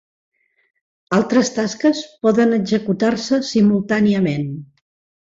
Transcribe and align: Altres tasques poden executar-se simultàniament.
Altres 1.17 1.51
tasques 1.57 1.99
poden 2.27 2.55
executar-se 2.57 3.39
simultàniament. 3.53 4.49